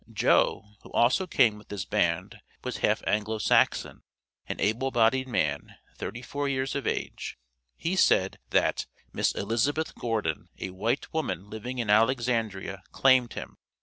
Joe, 0.11 0.63
who 0.81 0.91
also 0.93 1.27
came 1.27 1.59
with 1.59 1.69
this 1.69 1.85
band, 1.85 2.39
was 2.63 2.77
half 2.77 3.03
Anglo 3.05 3.37
Saxon; 3.37 4.01
an 4.47 4.59
able 4.59 4.89
bodied 4.89 5.27
man, 5.27 5.75
thirty 5.95 6.23
four 6.23 6.49
years 6.49 6.73
of 6.73 6.87
age. 6.87 7.37
He 7.77 7.95
said, 7.95 8.39
that 8.49 8.87
"Miss 9.13 9.31
Elizabeth 9.33 9.93
Gordon, 9.93 10.49
a 10.57 10.71
white 10.71 11.13
woman 11.13 11.51
living 11.51 11.77
in 11.77 11.91
Alexandria," 11.91 12.81
claimed 12.91 13.33
him. 13.33 13.57